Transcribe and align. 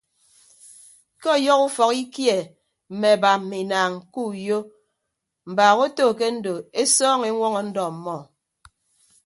Ke 1.21 1.27
ọyọhọ 1.35 1.61
ufọk 1.67 1.91
ikie 2.03 2.37
mme 2.91 3.09
aba 3.15 3.31
mme 3.39 3.55
inaañ 3.63 3.93
ke 4.13 4.19
uyo 4.29 4.57
mbaak 5.51 5.77
oto 5.85 6.05
ke 6.17 6.25
ndo 6.37 6.53
esọọñọ 6.81 7.25
eñwọñọ 7.31 7.61
ndọ 7.69 7.81
ọmmọ. 7.89 8.17